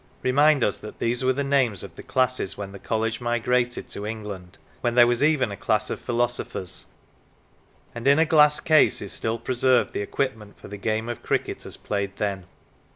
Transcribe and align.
remind 0.23 0.63
us 0.63 0.79
that 0.79 0.97
these 0.97 1.23
were 1.23 1.31
the 1.31 1.43
names 1.43 1.83
of 1.83 1.95
the 1.95 2.01
classes 2.01 2.57
when 2.57 2.71
the 2.71 2.79
college 2.79 3.21
migrated 3.21 3.87
to 3.87 4.03
England, 4.03 4.57
when 4.81 4.95
there 4.95 5.05
was 5.05 5.23
even 5.23 5.51
a 5.51 5.55
class 5.55 5.91
of 5.91 5.99
philosophers; 5.99 6.87
and 7.93 8.07
in 8.07 8.17
a 8.17 8.25
glass 8.25 8.59
case 8.59 8.99
is 8.99 9.13
still 9.13 9.37
preserved 9.37 9.93
the 9.93 10.01
equipment 10.01 10.59
for 10.59 10.69
the 10.69 10.75
game 10.77 11.07
of 11.07 11.21
cricket 11.21 11.67
as 11.67 11.77
played 11.77 12.17
then. 12.17 12.47